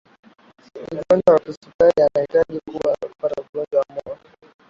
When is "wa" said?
1.33-1.39, 3.79-3.85